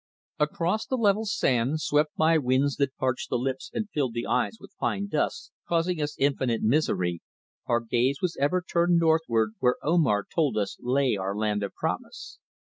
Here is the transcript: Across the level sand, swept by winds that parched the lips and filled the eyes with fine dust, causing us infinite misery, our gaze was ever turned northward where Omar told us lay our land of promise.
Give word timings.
Across 0.39 0.87
the 0.87 0.97
level 0.97 1.25
sand, 1.27 1.79
swept 1.79 2.15
by 2.15 2.39
winds 2.39 2.77
that 2.77 2.95
parched 2.95 3.29
the 3.29 3.37
lips 3.37 3.69
and 3.71 3.87
filled 3.91 4.15
the 4.15 4.25
eyes 4.25 4.57
with 4.59 4.73
fine 4.79 5.05
dust, 5.05 5.51
causing 5.67 6.01
us 6.01 6.17
infinite 6.17 6.63
misery, 6.63 7.21
our 7.67 7.81
gaze 7.81 8.17
was 8.19 8.35
ever 8.37 8.63
turned 8.67 8.97
northward 8.97 9.51
where 9.59 9.75
Omar 9.83 10.25
told 10.33 10.57
us 10.57 10.75
lay 10.79 11.15
our 11.17 11.35
land 11.37 11.61
of 11.61 11.75
promise. 11.75 12.39